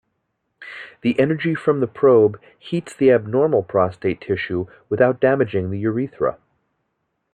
The 1.01 1.19
energy 1.19 1.53
from 1.53 1.79
the 1.79 1.85
probe 1.85 2.41
heats 2.57 2.95
the 2.95 3.11
abnormal 3.11 3.61
prostate 3.61 4.19
tissue 4.19 4.65
without 4.89 5.19
damaging 5.19 5.69
the 5.69 5.77
urethra. 5.77 6.39